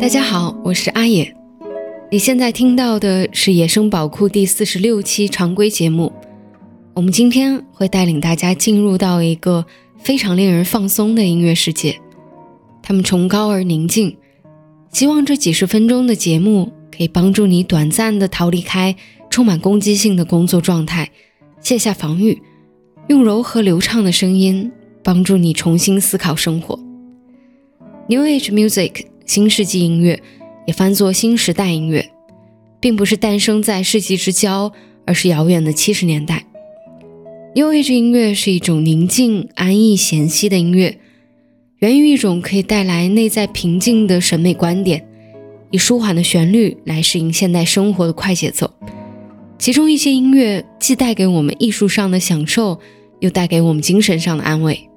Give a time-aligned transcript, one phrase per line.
[0.00, 1.36] 大家好，我是阿野。
[2.10, 6.10] 你现在听到的是《野生宝库》第四十六期常规节目。
[6.94, 9.66] 我们今天会带领大家进入到一个
[9.98, 12.00] 非常令人放松的音乐世界。
[12.82, 14.16] 他们崇高而宁静，
[14.90, 18.96] 希望这几十分钟的节目可以帮助你短暂的逃离开
[19.28, 21.10] 充满攻击性的工作状态，
[21.60, 22.40] 卸下防御，
[23.08, 24.72] 用柔和流畅的声音
[25.04, 26.74] 帮助你重新思考生活。
[28.08, 29.04] New Age Music。
[29.30, 30.20] 新世纪音乐
[30.66, 32.04] 也翻作新时代音乐，
[32.80, 34.72] 并不是诞生在世纪之交，
[35.06, 36.44] 而是遥远的七十年代。
[37.54, 40.98] New Age 音乐是一种宁静、安逸、闲息的音乐，
[41.78, 45.06] 源于一种可以带来内在平静的审美观点，
[45.70, 48.68] 以舒缓的旋律来适应现代生活的快节奏。
[49.60, 52.80] 其中一些音乐既带给我们艺术上的享受，
[53.20, 54.88] 又带给我们精神上的安慰。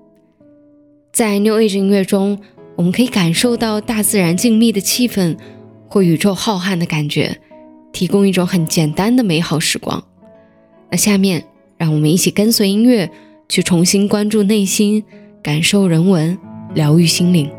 [1.12, 2.40] 在 New Age 音乐中。
[2.76, 5.38] 我们可以感受到大自然静谧的气氛，
[5.88, 7.40] 或宇宙浩瀚的感觉，
[7.92, 10.04] 提供一种很简单的美好时光。
[10.90, 11.44] 那下面，
[11.78, 13.10] 让我们一起跟随音乐，
[13.48, 15.04] 去重新关注内心，
[15.42, 16.38] 感受人文，
[16.74, 17.50] 疗愈心灵。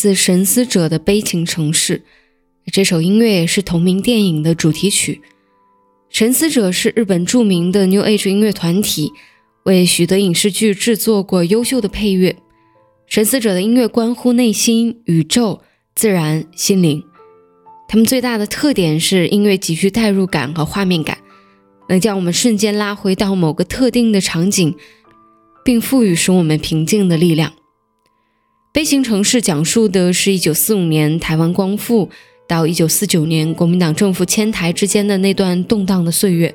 [0.00, 1.98] 自神思者的《悲情城市》，
[2.72, 5.20] 这首音乐也是同名电影的主题曲。
[6.08, 9.12] 神思者是日本著名的 New Age 音乐团体，
[9.64, 12.34] 为许多影视剧制作过优秀的配乐。
[13.08, 15.60] 神思者的音乐关乎内心、宇宙、
[15.94, 17.04] 自然、心灵。
[17.86, 21.18] 他们最大的特点是音乐极具代入感和画面感，
[21.90, 24.74] 能将我们瞬间拉回到某个特定的场景，
[25.62, 27.52] 并赋予使我们平静的力量。
[28.72, 32.08] 悲情城市讲述的是一九四五年台湾光复
[32.46, 36.54] 到一九四九年国民党政府迁台之间的那段动荡的岁月，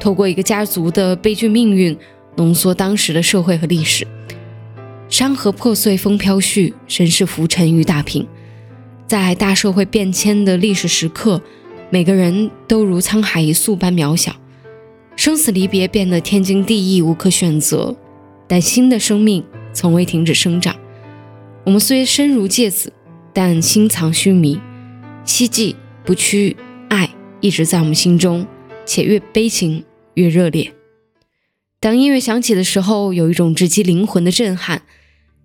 [0.00, 1.96] 透过一个家族的悲剧命运，
[2.34, 4.04] 浓缩当时的社会和历史。
[5.08, 8.26] 山河破碎，风飘絮，身世浮沉雨打萍。
[9.06, 11.40] 在大社会变迁的历史时刻，
[11.88, 14.34] 每个人都如沧海一粟般渺小，
[15.14, 17.94] 生死离别变得天经地义，无可选择。
[18.48, 20.74] 但新的生命从未停止生长。
[21.68, 22.90] 我们虽身如芥子，
[23.34, 24.58] 但心藏须弥。
[25.26, 26.56] 希冀不屈，
[26.88, 27.10] 爱
[27.42, 28.46] 一直在我们心中，
[28.86, 29.84] 且越悲情
[30.14, 30.72] 越热烈。
[31.78, 34.84] 当音乐响起的时候，有一种直击灵魂的震撼。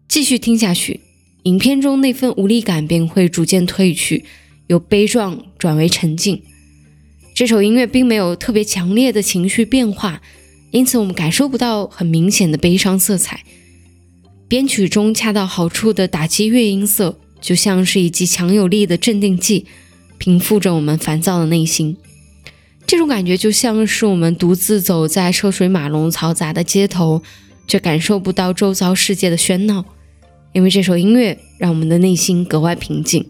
[0.07, 1.01] 继续听下去，
[1.43, 4.23] 影片中那份无力感便会逐渐褪去，
[4.67, 6.41] 由悲壮转为沉静。
[7.35, 10.21] 这首音乐并没有特别强烈的情绪变化，
[10.71, 13.43] 因此我们感受不到很明显的悲伤色彩。
[14.53, 19.65] 编曲中恰到好处的打击乐音色，就像是一剂强有力的镇定剂，
[20.19, 21.97] 平复着我们烦躁的内心。
[22.85, 27.23] 这种感觉就像是我们独自走在车水马龙、嘈杂的街头，
[27.67, 29.83] 却感受不到周遭世界的喧闹。
[30.51, 33.25] 因为这首音乐让我们的内心格外平静。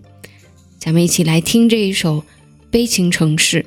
[0.78, 2.18] 咱们一起来听这一首
[2.70, 3.62] 《悲情城市》。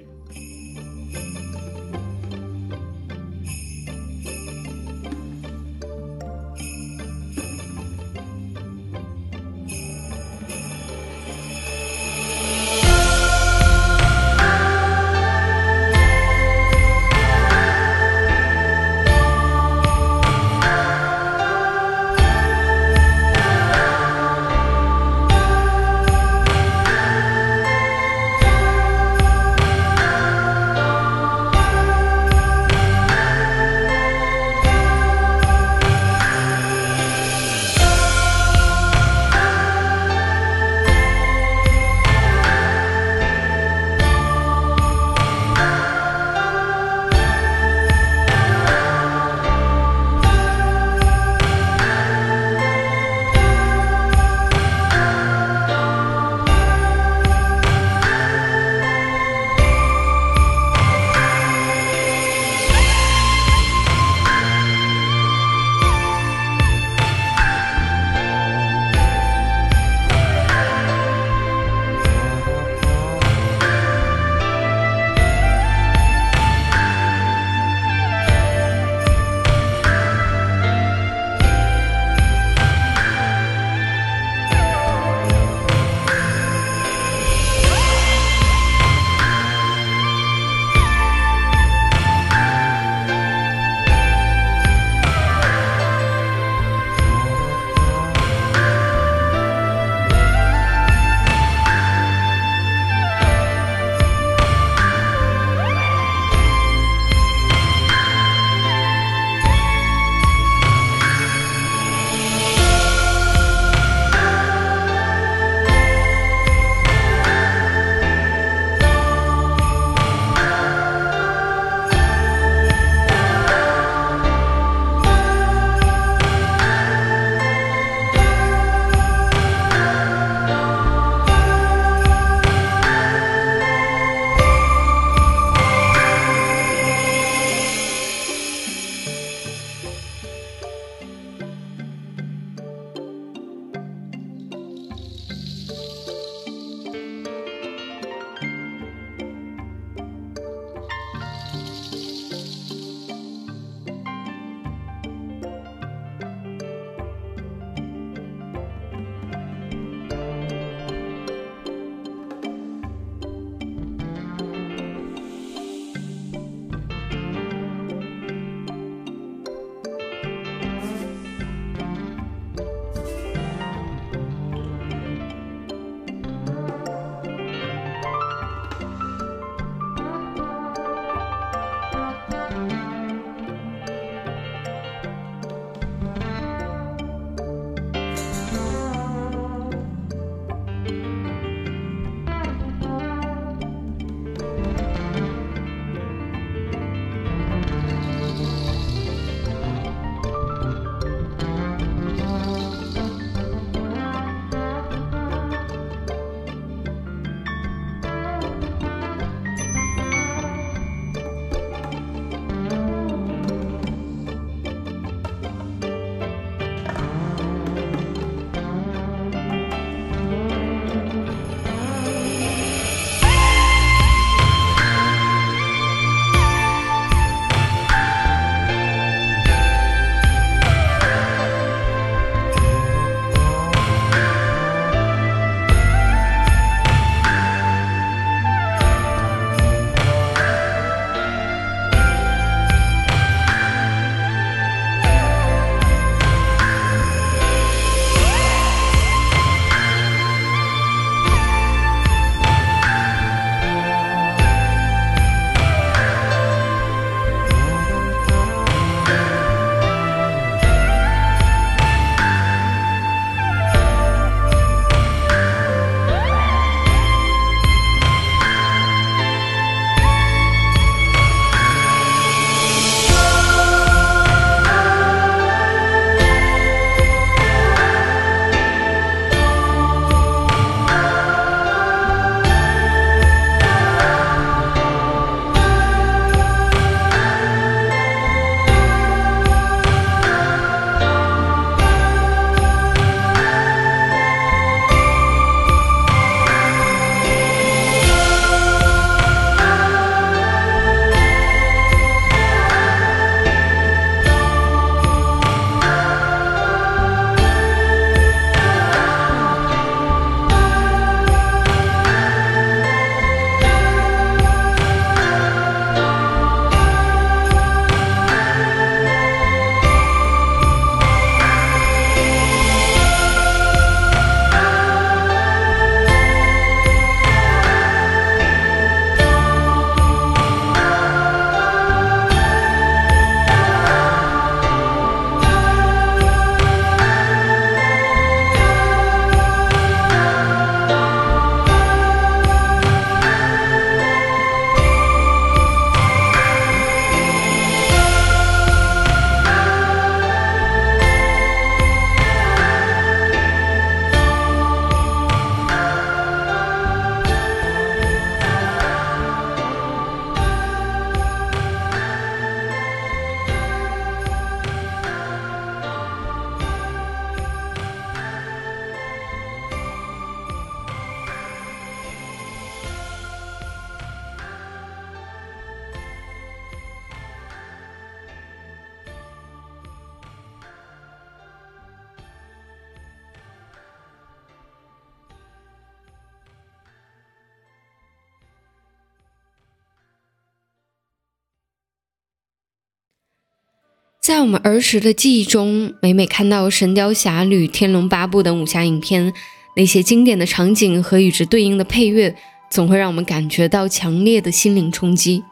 [394.27, 399.33] 在我们儿时的记忆中，每每看到《神雕侠侣》《天龙八部》等武侠影片，
[399.77, 402.35] 那些经典的场景和与之对应的配乐，
[402.69, 405.45] 总会让我们感觉到强烈的心灵冲击。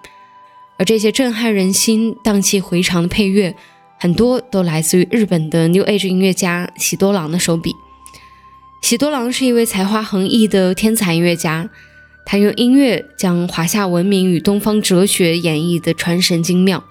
[0.76, 3.54] 而这些震撼人心、荡气回肠的配乐，
[4.00, 7.73] 很多都来自于日本的 New Age 音乐家喜多郎的手笔。
[8.83, 11.71] 喜多郎是一位才华横溢的天才音乐家，
[12.26, 16.83] 他用音乐将华夏文明与东方哲学演绎的传神精妙。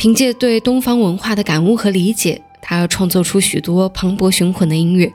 [0.00, 5.12] 凭借对东方文化的感悟和理解，他创作出许多磅礴雄浑的音乐，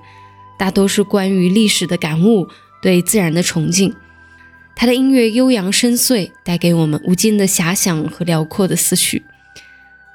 [0.59, 2.47] 大多是关于历史的感悟、
[2.83, 3.91] 对自然的崇敬。
[4.75, 9.23] 他的音乐悠扬深邃，带给我们无尽的遐想和辽阔的思绪。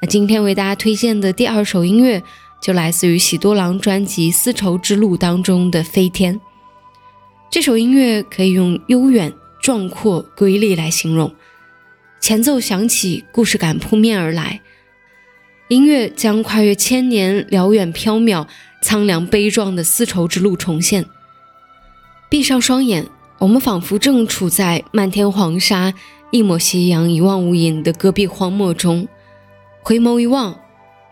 [0.01, 2.23] 那今天为大家推荐的第二首音乐，
[2.63, 6.37] 就来自于喜多郎专辑《丝绸之路》当中的《飞天》。
[7.51, 11.35] 这首音乐可以用悠远、壮阔、瑰丽来形容。
[12.21, 14.61] 前奏响起，故事感扑面而来，
[15.69, 18.47] 音乐将跨越千年、辽远缥缈、
[18.83, 21.07] 苍凉悲壮的丝绸之路重现。
[22.29, 23.07] 闭上双眼，
[23.39, 25.95] 我们仿佛正处在漫天黄沙、
[26.31, 29.09] 一抹夕阳、一望无垠的戈壁荒漠中。
[29.83, 30.61] 回眸一望，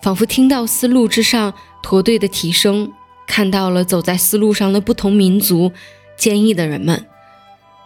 [0.03, 2.93] 仿佛听到丝路之上驼队的蹄声，
[3.27, 5.73] 看到了走在丝路上的不同民族、
[6.19, 7.07] 坚毅的人们，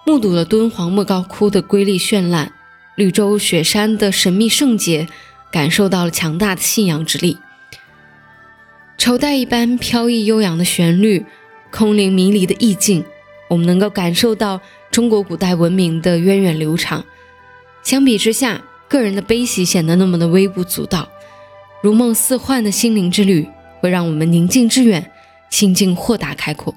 [0.05, 2.53] 目睹了敦煌莫高窟的瑰丽绚烂。
[2.95, 5.09] 绿洲雪山的神秘圣洁，
[5.51, 7.39] 感受到了强大的信仰之力。
[8.99, 11.25] 绸带一般飘逸悠扬的旋律，
[11.71, 13.05] 空灵迷离的意境，
[13.49, 17.05] 我们能够感受到中国古代文明的源远流长。
[17.83, 21.09] 相比之下，个人的悲喜显得那么的微不足道。
[21.83, 23.49] 如梦似幻的心灵之旅，
[23.81, 25.11] 会让我们宁静致远，
[25.51, 26.75] 心境豁达开阔。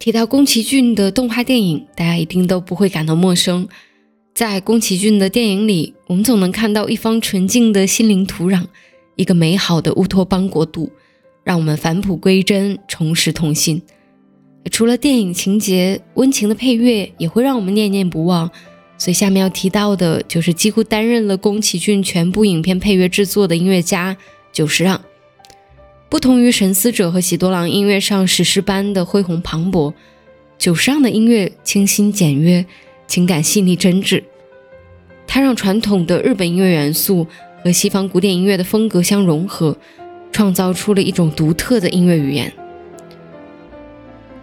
[0.00, 3.68] 提到宫崎骏的动画电影，大家一定都不会感到陌生。
[4.34, 8.64] 在宫崎骏的电影里，我们总能看到一方纯净的心灵土壤，
[9.16, 10.90] 一个美好的乌托邦国度，
[11.44, 13.82] 让我们返璞归真，重拾童心。
[14.70, 18.50] 除了电影情节，温情的配乐也会让我们念念不忘。
[18.96, 24.16] 所以下面要提到的就是几乎担任了宫崎骏全部影片配乐制作的音乐家
[24.50, 24.98] 久石让。
[26.10, 29.94] 不同于神思者和喜多郎音乐上史诗般的恢宏磅礴，
[30.58, 32.66] 久石让的音乐清新简约，
[33.06, 34.24] 情感细腻真挚。
[35.24, 37.28] 他让传统的日本音乐元素
[37.62, 39.76] 和西方古典音乐的风格相融合，
[40.32, 42.52] 创造出了一种独特的音乐语言。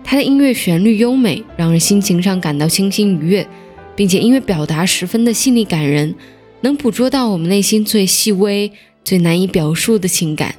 [0.06, 3.46] 他的音乐旋律优美，让人心情上感到清新愉悦，
[3.94, 6.16] 并且音乐表达十分的细腻感人，
[6.62, 8.72] 能捕捉到我们内心最细微、
[9.04, 10.56] 最难以表述的情感，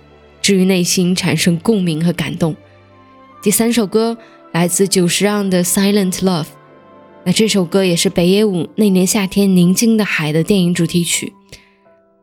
[0.49, 2.57] 至于内心产生共鸣和感动。
[3.43, 4.17] 第三首歌
[4.51, 6.45] 来自久石让的《Silent Love》，
[7.27, 11.35] 那这首歌也是北野武那年夏天宁静的海的电影主题曲。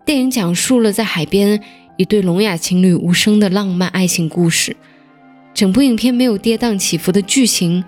[0.04, 1.62] 电影讲述了在海边
[1.98, 4.76] 一对聋哑情侣无声的浪漫爱情故事。
[5.54, 7.84] 整部影片没有跌宕起伏的剧情，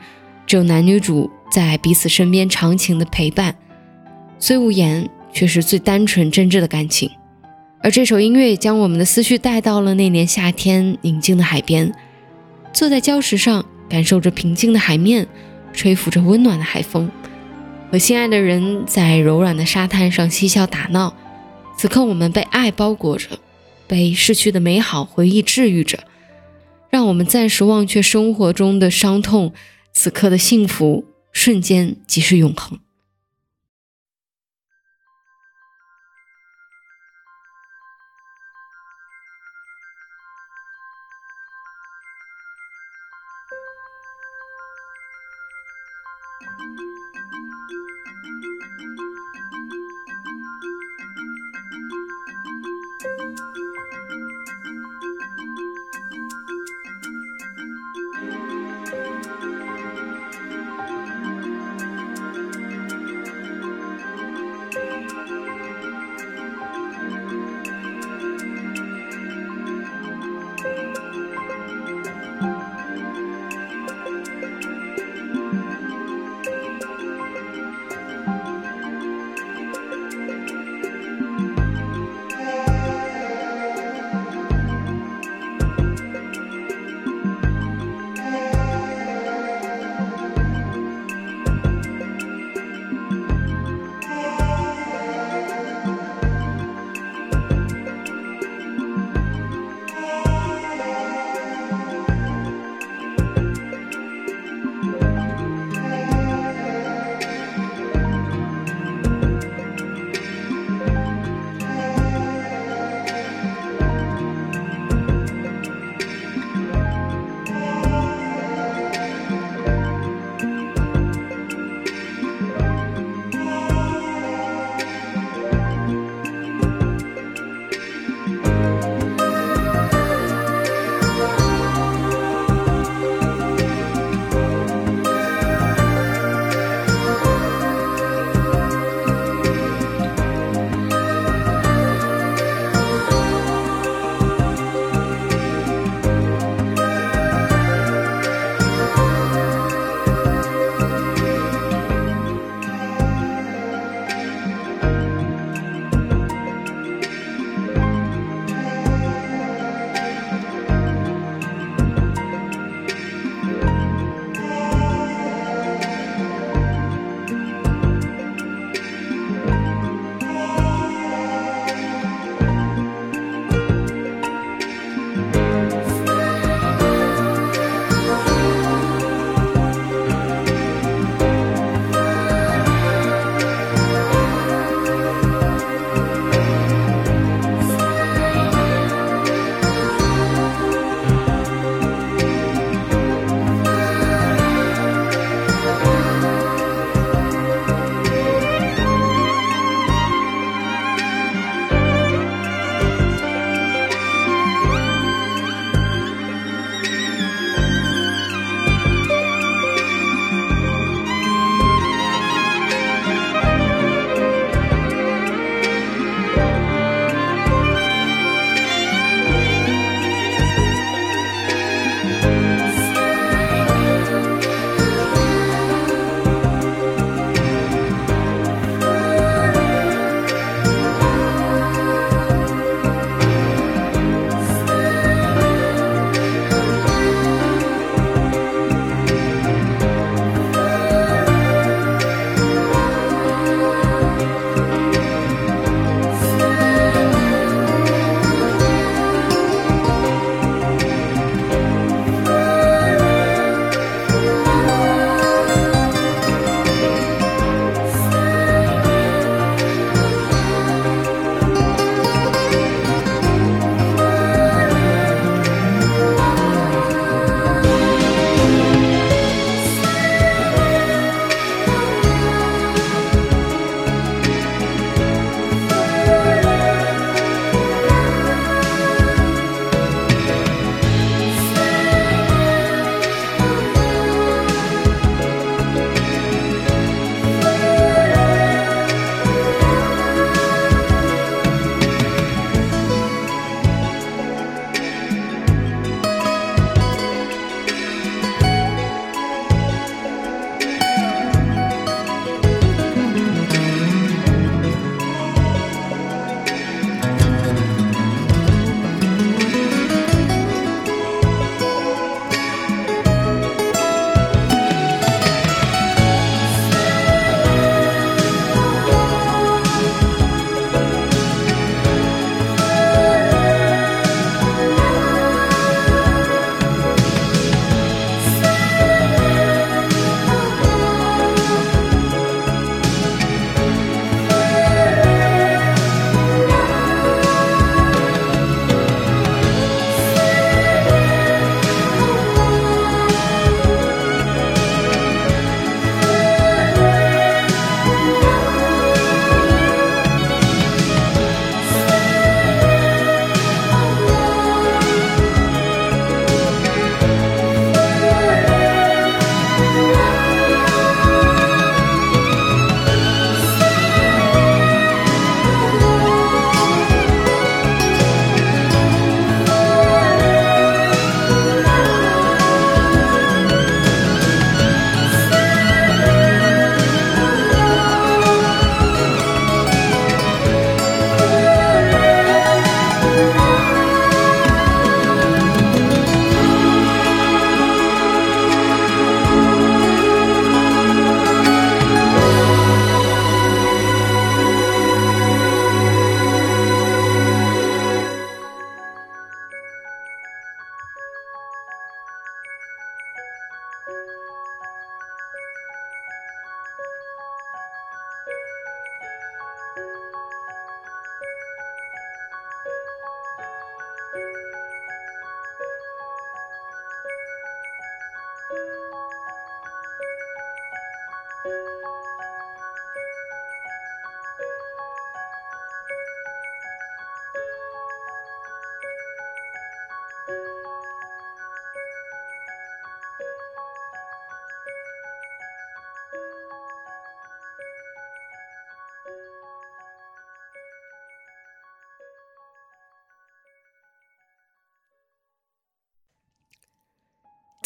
[0.45, 3.55] 只有男女主在彼此身边长情的陪伴，
[4.37, 7.09] 虽无言，却是最单纯真挚的感情。
[7.79, 11.93] 而这首音乐将我们的思绪带到了那年夏天宁静的海边，
[12.73, 15.27] 坐在礁石上，感受着平静的海面，
[15.73, 17.09] 吹拂着温暖的海风，
[17.91, 21.15] 和心爱的人在柔软的沙滩上嬉笑打闹。
[21.77, 23.39] 此刻，我们被爱包裹着，
[23.87, 25.99] 被逝去的美好回忆治愈着。
[26.89, 29.53] 让我们暂时忘却生活中的伤痛，
[29.93, 32.79] 此刻的幸福瞬间即是永恒。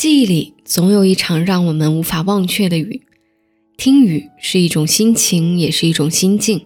[0.01, 3.03] 记忆里总有一场让我们无法忘却的雨。
[3.77, 6.65] 听雨是一种心情，也是一种心境。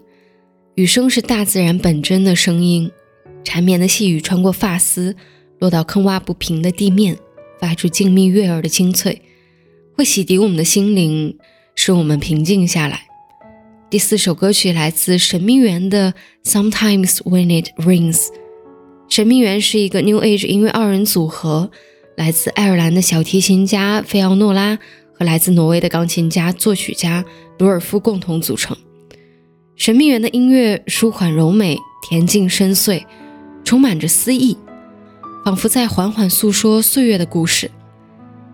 [0.76, 2.89] 雨声是大自然本真的声音，
[3.43, 5.17] 缠绵的细雨穿过发丝，
[5.60, 7.17] 落到坑洼不平的地面，
[7.60, 9.21] 发出静谧悦耳的清脆，
[9.98, 11.38] 会洗涤我们的心灵，
[11.76, 13.02] 使我们平静下来。
[13.89, 16.13] 第四首歌曲来自神秘园的
[16.50, 18.15] 《Sometimes When It Rains》。
[19.10, 21.69] 神秘园是一个 New Age 音乐二人组合。
[22.15, 24.80] 来自爱尔兰的小提琴家菲奥诺拉
[25.13, 27.23] 和来自挪威的钢琴家、作曲家
[27.60, 28.75] 鲁尔夫共同组成。
[29.75, 31.78] 神秘园的音乐舒缓柔美、
[32.10, 33.04] 恬静深邃，
[33.65, 34.58] 充满着诗意，
[35.43, 37.69] 仿佛在缓缓诉说岁月的故事。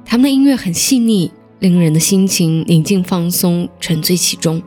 [0.04, 4.60] 他们的音乐很细腻，令人的心情宁静放松，沉醉其中。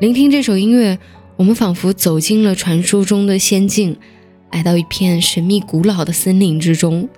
[0.00, 0.98] 聆听这首音乐，
[1.36, 3.96] 我们仿佛走进了传说中的仙境，
[4.50, 7.08] 来到一片神秘古老的森林之中。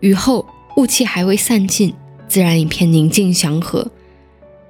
[0.00, 1.92] 雨后，雾气还未散尽，
[2.28, 3.90] 自然一片宁静祥和。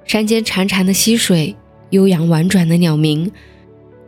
[0.05, 1.55] 山间潺潺的溪水，
[1.91, 3.31] 悠扬婉转的鸟鸣，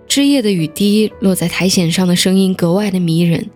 [0.07, 3.47] 枝叶的雨滴落在苔藓上的声音格外的迷人。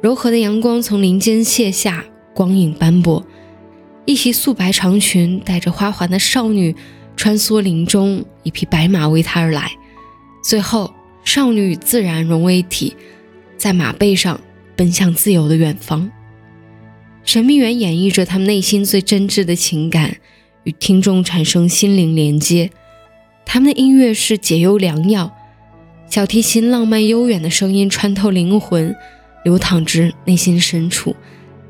[0.00, 3.24] 柔和的阳光从林间泻下，光影斑驳。
[4.04, 6.74] 一袭素白长裙、带着花环的少女
[7.16, 9.70] 穿梭林中，一匹白马为她而来。
[10.42, 12.94] 最后，少女与自然融为一体，
[13.56, 14.38] 在马背上
[14.76, 16.10] 奔向自由的远方。
[17.24, 20.18] 神秘园演绎着他们内心最真挚的情感，
[20.64, 22.70] 与听众产生心灵连接。
[23.46, 25.34] 他们的音乐是解忧良药，
[26.08, 28.94] 小提琴浪漫悠远的声音穿透灵魂，
[29.44, 31.16] 流淌至内心深处，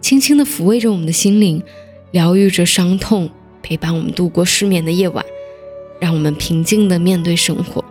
[0.00, 1.62] 轻轻地抚慰着我们的心灵，
[2.10, 3.30] 疗愈着伤痛，
[3.62, 5.24] 陪伴我们度过失眠的夜晚，
[6.00, 7.82] 让我们平静地面对生活。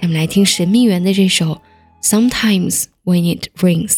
[0.00, 1.60] 下面来听神秘园的这首
[2.08, 3.92] 《Sometimes When It Rains》。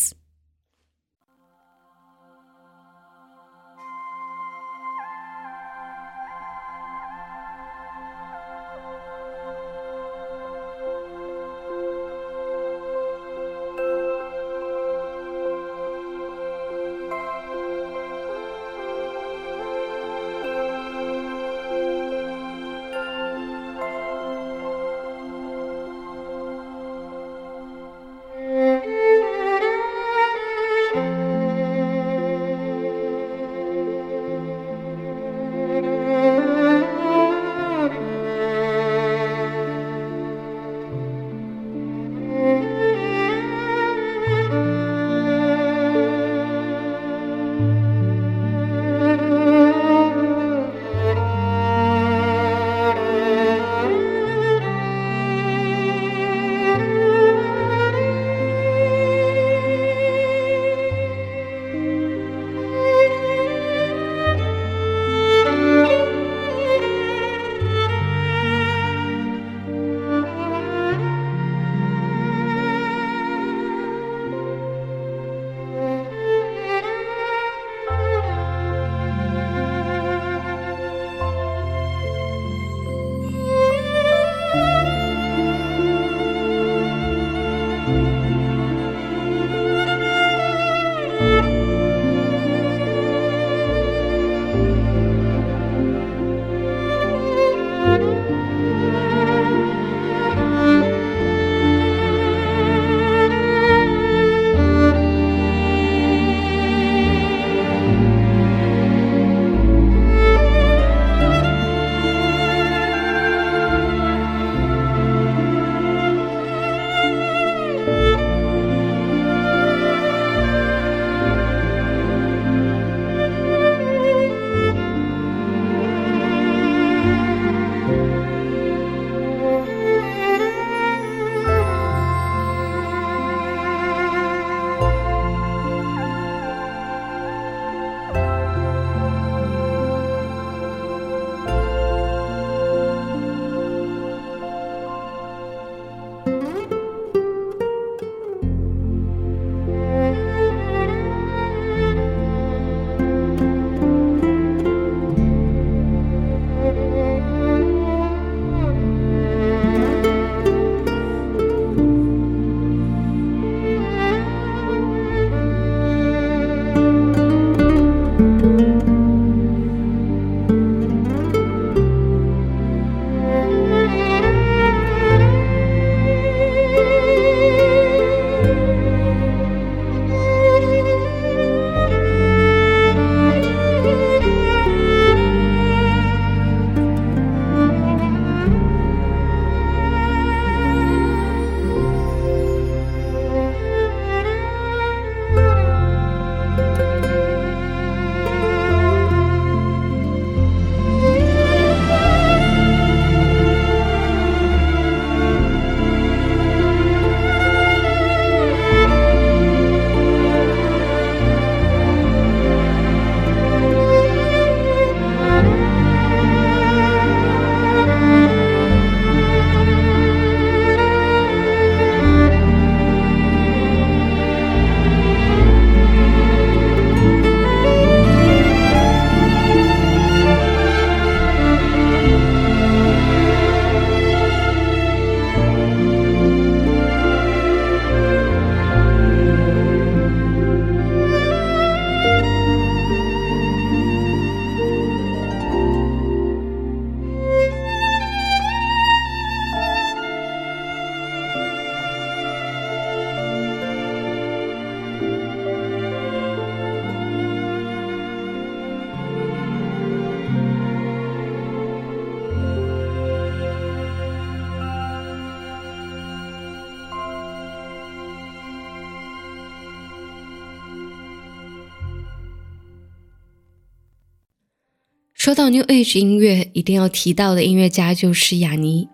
[275.50, 278.88] New Age 音乐，一定要提到的音乐家就是雅尼。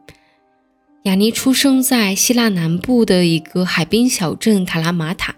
[1.04, 5.34] 雅尼出生在希腊南部的一个海滨小镇卡拉马塔。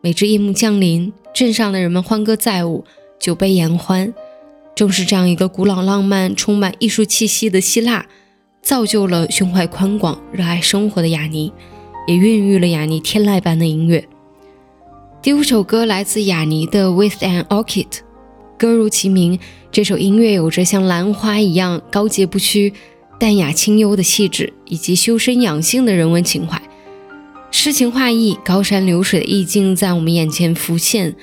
[0.00, 2.84] 每至夜幕降临，镇上的人们欢歌载舞，
[3.18, 4.14] 酒杯言欢。
[4.74, 8.06] 正是这样一个古老、浪漫、充满艺术气息的希腊，
[8.62, 11.52] 造就了胸怀宽广、热爱生活的雅尼，
[12.06, 14.08] 也孕育了雅尼天籁般的音乐。
[15.20, 17.88] 第五首歌来自雅尼的《With an Orchid》，
[18.56, 19.38] 歌如其名，
[19.70, 22.72] 这首音乐有着像兰花一样高洁不屈。
[23.20, 26.62] 淡雅清幽的气质，以及修身养性的人文情怀，
[27.50, 31.16] 诗情画意、高山流水的意境在我们眼前浮现。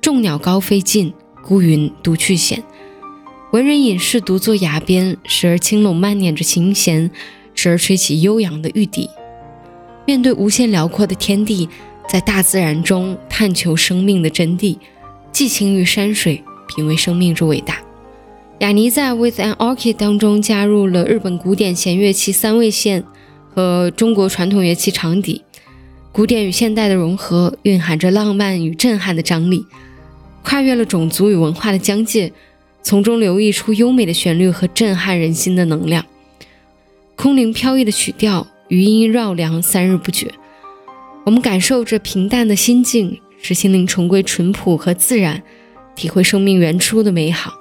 [0.00, 1.12] 众鸟高飞尽，
[1.44, 2.64] 孤云独去闲。
[3.52, 7.10] 文人隐士独坐崖边，时而轻拢慢捻着琴弦，
[7.54, 9.10] 时而吹起悠扬的玉笛。
[10.06, 11.68] 面对无限辽阔的天地，
[12.08, 14.78] 在大自然中探求生命的真谛，
[15.30, 17.78] 寄情于山水，品味生命之伟大。
[18.60, 23.02] 雅尼在《With an Orchid》当中加入了日本古典弦乐器三味线
[23.54, 25.42] 和中国传统乐器长笛，
[26.12, 29.64] 古典与现代的融合，蕴含着浪漫与震撼的张力，
[30.42, 32.32] 跨越了种族与文化的疆界，
[32.82, 36.04] 从中流溢出优美的旋律和震撼人心的能量。
[37.14, 40.32] 空灵飘逸的曲调，余音绕梁，三日不绝。
[41.24, 45.42] 我们感受着平淡的心境，使心灵重归淳朴和自然，
[45.98, 47.52] 体会生命原初的美好。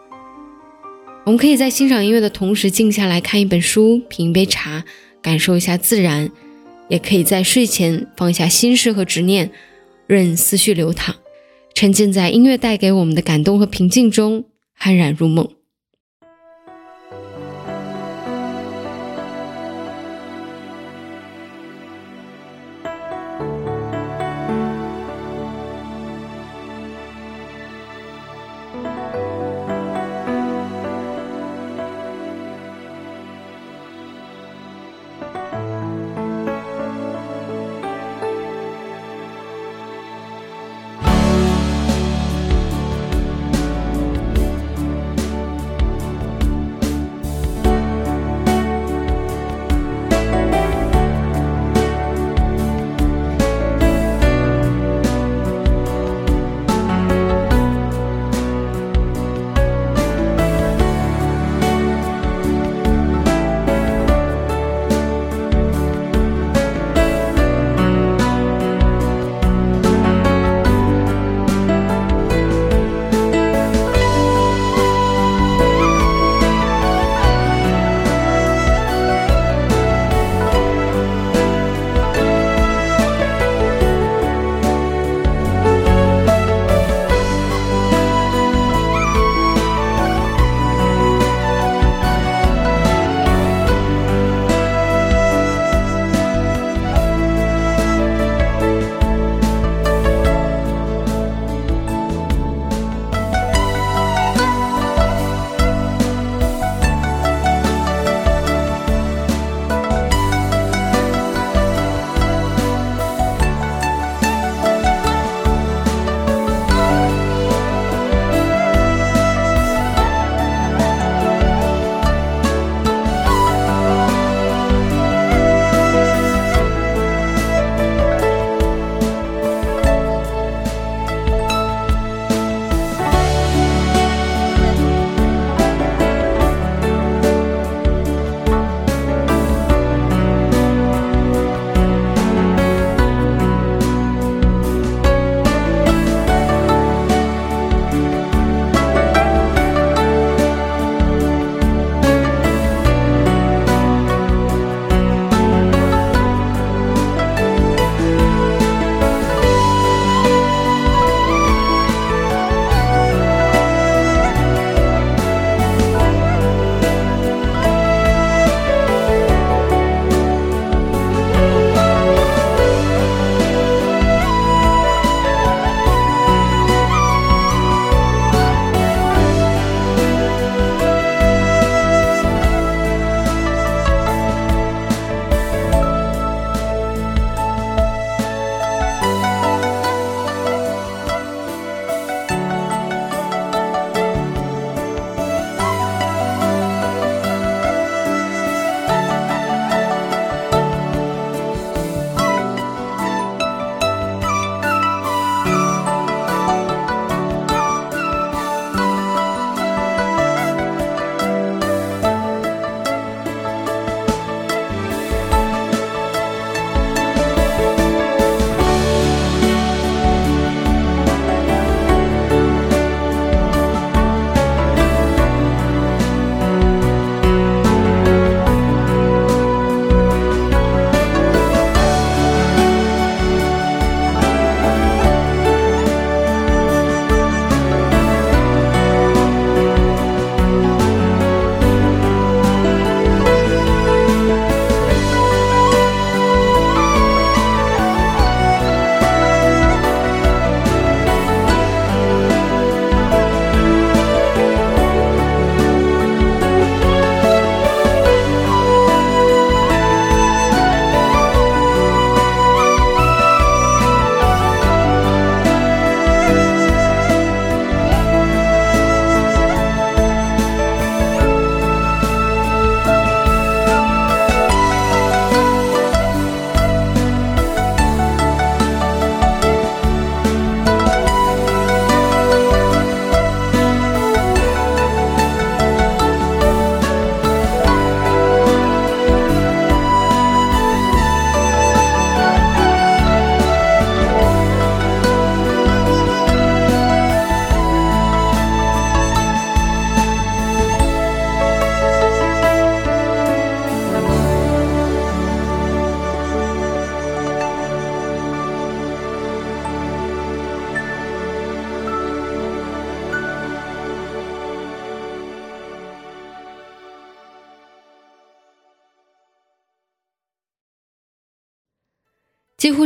[1.25, 4.85] 我们可以在欣赏音乐的同时，静下来看一本书，品一杯茶，
[5.23, 6.29] 感受一下自然；
[6.87, 9.49] 也可以在睡前放下心事和执念，
[10.05, 11.15] 任思绪流淌，
[11.73, 14.45] 沉浸在音乐带给我们的感动和平静中，
[14.79, 15.56] 酣然入梦。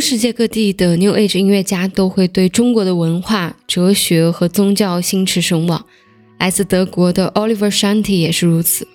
[0.02, 5.86] 世界各地的 New Age 音乐家都会对中国的文化、哲学和宗教心驰神往。
[6.40, 8.88] 来自德国的 Oliver Shanti 也是如此。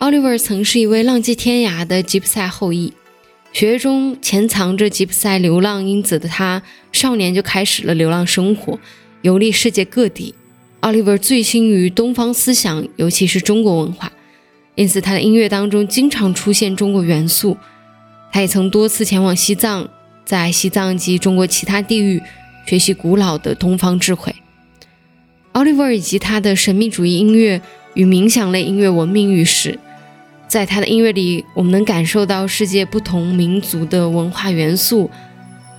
[0.00, 2.92] Oliver 曾是一位浪迹天涯的吉普赛后裔，
[3.52, 8.80] 血液中潜藏着吉普赛流浪因子的他，少年就开始了流浪生活，
[9.22, 10.34] 游历世界各地。
[10.80, 14.12] Oliver 醉心于东方思想，尤其是中国文化，
[14.74, 17.56] 因此他的音乐当中经常出现中国元素。
[18.32, 19.88] 他也曾多次前往西藏。
[20.28, 22.22] 在西藏及中国其他地域
[22.66, 24.34] 学习古老的东方智慧。
[25.54, 27.62] Oliver 以及他的神秘主义音乐
[27.94, 29.78] 与冥想类音乐闻名于世，
[30.46, 35.10] 在他的音乐里，我们能感受到世界不同民族的文化元素。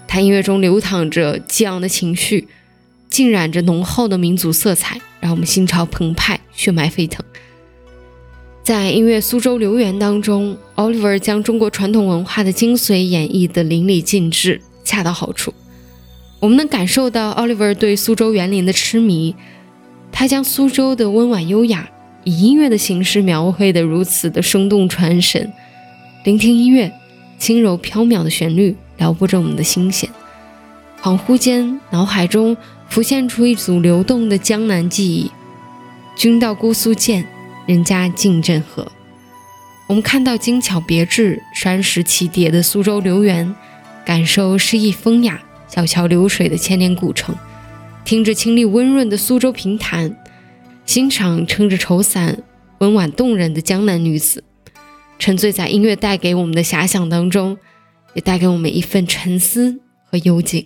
[0.07, 2.47] 他音乐中流淌着激昂的情绪，
[3.07, 7.23] 浸染着浓厚的民族色彩，让我们心潮澎湃，血脉沸腾。
[8.63, 15.51] 在音乐《苏州留园》当中，Oliver 将中国传统文化的精髓演绎得淋漓尽致，恰到好处。
[16.39, 19.33] 我们能感受到 Oliver 对苏州园林的痴迷，
[20.11, 21.89] 他将苏州的温婉优雅
[22.23, 25.51] 以音乐的形式描绘得如此的生动传神。
[26.23, 26.91] 聆听音乐，
[27.39, 30.07] 轻柔飘渺的旋律撩拨着我们的心弦，
[31.01, 32.55] 恍惚间，脑海中
[32.87, 35.31] 浮现出一组流动的江南记忆：
[36.15, 37.25] 君到姑苏见。
[37.69, 38.91] 人家静镇河，
[39.85, 43.55] 我们看到精巧别致、山石齐叠的苏州留园，
[44.03, 47.35] 感受诗意风雅、小桥流水的千年古城，
[48.03, 50.17] 听着清丽温润的苏州评弹，
[50.87, 52.41] 欣赏撑着绸伞、
[52.79, 54.43] 温婉动人的江南女子，
[55.19, 57.55] 沉醉在音乐带给我们的遐想当中，
[58.15, 60.65] 也带给我们一份沉思和幽静。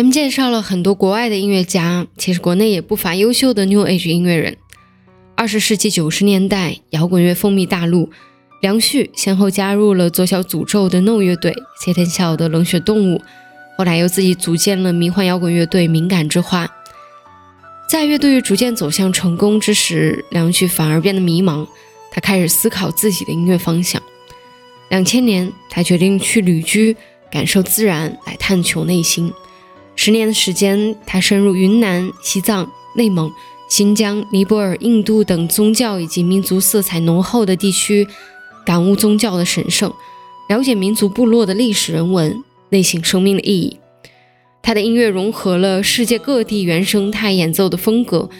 [0.00, 4.56] 前面介绍了很多国外的音乐家，其实国内也不乏优秀的 New Age 音乐人。
[5.34, 8.08] 二十世纪九十年代，摇滚乐风靡大陆，
[8.62, 13.20] 梁旭先后加入了左小诅咒的 No 乐队、谢天笑的冷血动物，
[13.76, 16.66] 后来又自己组建了迷幻摇滚乐队敏感之花。
[17.86, 21.66] 在乐队逐渐走向成功之时，梁旭反而变得迷茫，
[22.10, 24.02] 他开始思考自己的音乐方向。
[24.88, 26.96] 两千年，他决定去旅居，
[27.30, 29.30] 感受自然，来探求内心。
[30.02, 33.30] 十年的时间，他深入云南、西藏、内蒙、
[33.68, 38.08] 新疆、尼泊尔、印度等宗教以及民族色彩浓厚的地区，
[38.64, 39.92] 感悟宗教的神圣，
[40.48, 43.76] 了解民族部落的历史人文、内省生命的意义。
[44.62, 48.30] 他的音乐融合了世界各地原生态演奏的风格，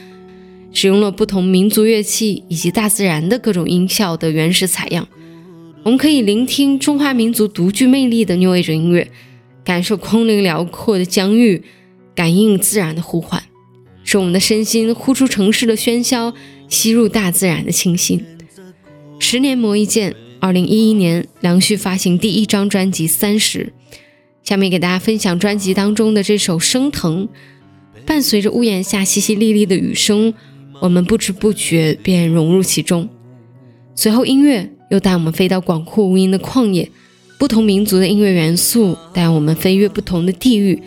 [0.72, 5.06] 使用了不同民族乐器以及大自然的各种音效的原始采样。
[5.82, 9.10] 我们可以聆听中华民族独具魅力的 New Age 音乐。
[9.64, 11.62] 感受空灵辽阔的疆域，
[12.14, 13.42] 感应自然的呼唤，
[14.04, 16.34] 使我们的身心呼出城市的喧嚣，
[16.68, 18.24] 吸入大自然的清新。
[19.18, 23.72] 十年磨一剑，二零一一年，梁旭发行第一张专辑《三十》，
[24.42, 27.28] 下面给大家分享专辑当中的这首《升腾》。
[28.06, 30.32] 伴随着屋檐下淅淅沥沥的雨声，
[30.80, 33.08] 我们不知不觉便融入其中。
[33.94, 36.90] 随后，音乐又带我们飞到广阔无垠的旷野。
[37.40, 40.78] 不同民族的音乐元素带我们飞越不同的地域，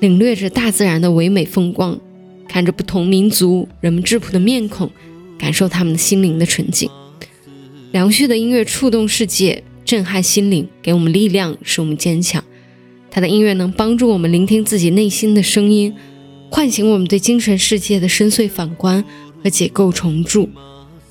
[0.00, 2.00] 领略着大自然的唯美风光，
[2.48, 4.90] 看着不同民族人们质朴的面孔，
[5.38, 6.88] 感受他们的心灵的纯净。
[7.92, 12.42] 梁旭的音乐触动世界，震撼心灵，给我们力量，使我们坚强。
[13.10, 15.94] 他的音乐能帮助我们聆听自己内心的声音，
[16.50, 19.04] 唤醒我们对精神世界的深邃反观
[19.44, 20.48] 和解构重铸。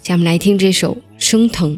[0.02, 1.78] 下面来听这首《升腾》。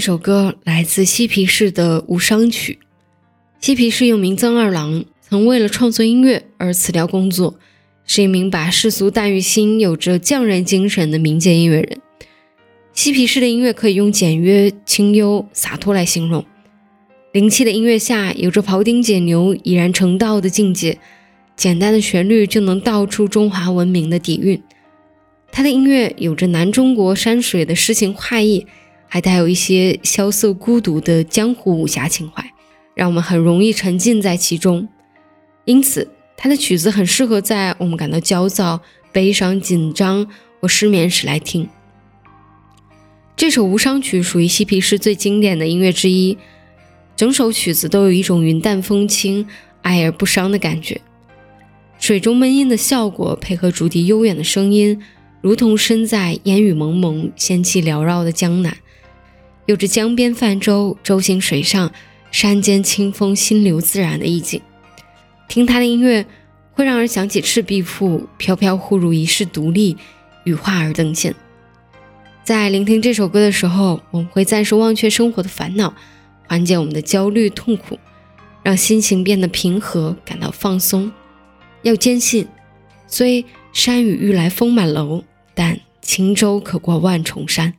[0.00, 2.78] 一首歌来自嬉皮士的《无伤曲》。
[3.60, 7.58] 嬉皮士又名曾二郎，曾为了创作音乐而辞掉工作，
[8.06, 12.00] 是一名把世俗淡于心、有着匠人精神的民间音乐人。
[12.94, 16.42] 嬉皮士的音乐可以用简约、清幽、洒脱来形容。
[17.32, 20.98] 灵气的音乐下，有着庖丁解牛、已然成道的境界。
[21.56, 24.62] 简单的旋律就能道出中华文明的底蕴。
[25.52, 28.66] 他的音乐有着南中国山水的诗情画意，
[29.12, 32.48] 还带有一些萧瑟孤独的江湖武侠情怀，
[32.94, 34.88] 让我们很容易沉浸在其中。
[35.64, 38.80] 因此，他的曲子很适合在我们感到焦躁、
[39.10, 40.24] 悲伤、紧张
[40.60, 41.68] 或失眠时来听。
[43.36, 46.38] 这首无伤曲属于嬉皮士最经典的音乐之一。
[47.16, 49.46] 整首曲子都有一种云淡风轻、
[49.82, 51.00] 哀而不伤的感觉，
[51.98, 55.02] 水中闷音的效果配合竹笛悠远的声音，
[55.40, 58.74] 如同身在烟雨蒙蒙、仙气缭绕的江南，
[59.70, 61.92] 有着江边泛舟、舟行水上、
[62.32, 64.60] 山间清风心流自然的意境。
[65.46, 66.26] 听他的音乐，
[66.72, 69.96] 会让人想起《赤壁赋》，飘飘忽如一世独立，
[70.42, 71.32] 羽化而登仙。
[72.42, 75.94] 在聆听这首歌的时候，我们会暂时忘却生活的烦恼。
[76.48, 77.96] 缓解我们的焦虑痛苦，
[78.64, 81.12] 让心情变得平和，感到放松。
[81.82, 82.48] 要坚信，
[83.06, 85.22] 虽山雨欲来风满楼，
[85.54, 87.74] 但轻舟可过万重山。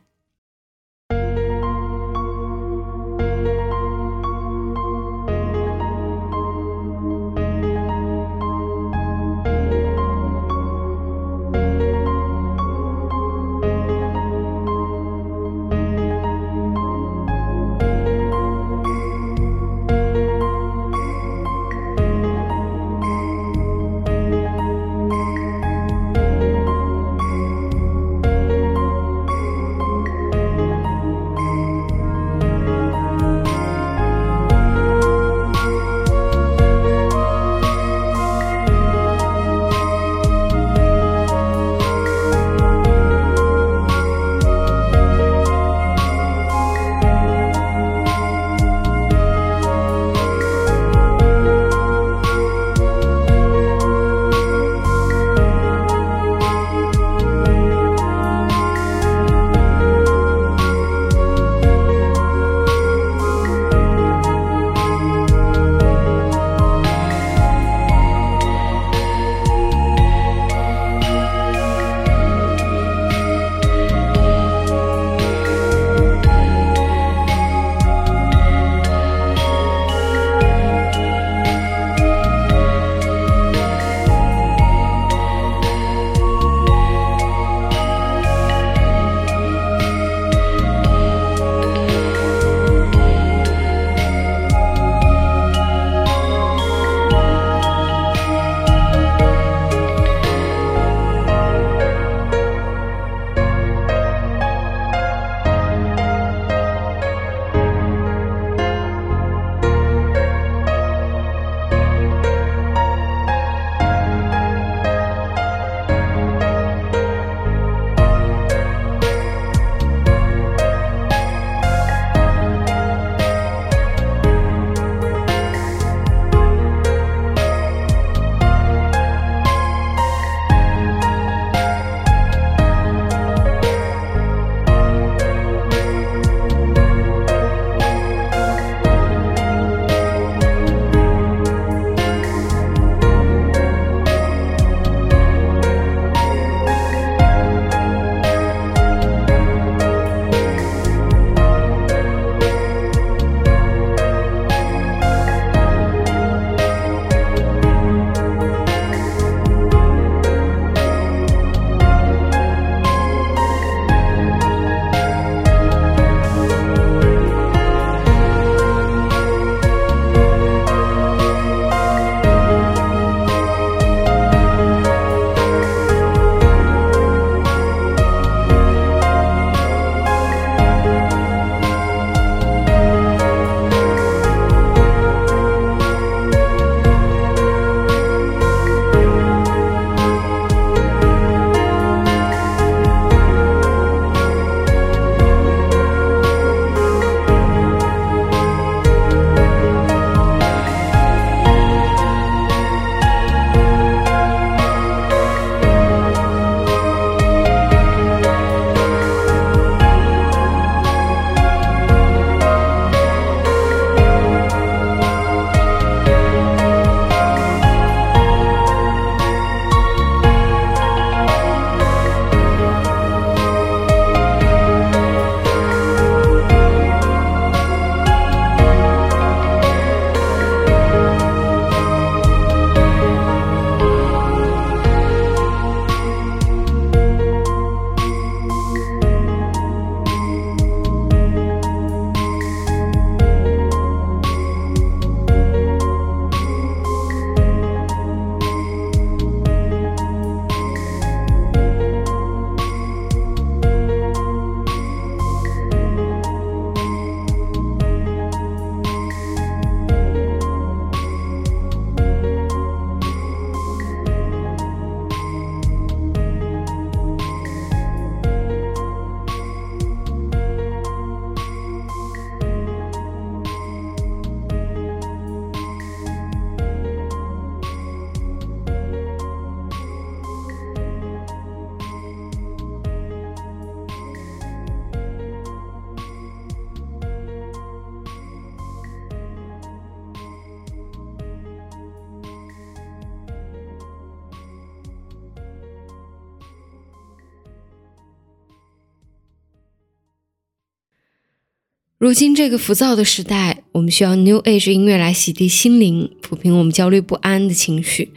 [302.02, 308.10] 如今这个浮躁的时代，我们需要 New Age 音乐来洗涤心灵，抚平我们焦虑不安的情绪。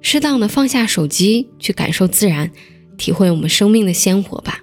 [0.00, 2.52] 适当的放下手机，去感受自然，
[2.96, 4.62] 体会我们生命的鲜活吧。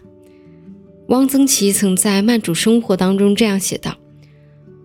[1.10, 3.98] 汪曾祺曾在《慢煮生活》当中这样写道：“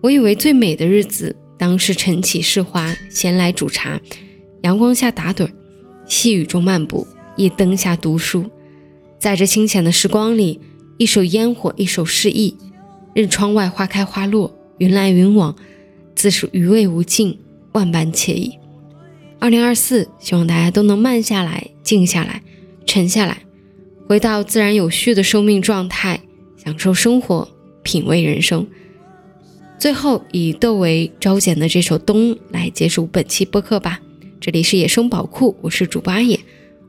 [0.03, 4.01] 我以为最美的日子，当是晨起试花，闲来煮茶，
[4.63, 5.49] 阳光下打盹，
[6.05, 7.07] 细雨中漫步，
[7.37, 8.43] 一灯下读书。
[9.17, 10.59] 在这清闲的时光里，
[10.97, 12.53] 一手烟火，一手诗意。
[13.13, 15.55] 日窗外花开花落，云来云往，
[16.15, 17.37] 自是余味无尽，
[17.71, 18.57] 万般惬意。”
[19.39, 22.41] 二零二四，希望大家都能慢下来，静下来，
[22.85, 23.37] 沉下来。
[24.07, 26.19] 回到自然有序的生命状态，
[26.57, 27.47] 享受生活，
[27.83, 28.67] 品味人生。
[29.77, 34.01] 最后以窦唯招简的这首《冬》来结束本期播客吧。
[34.41, 36.39] 这里是野生宝库，我是主播阿野，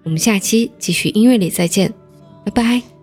[0.02, 1.92] 我们下期继续音乐里再见，
[2.44, 2.99] 拜拜。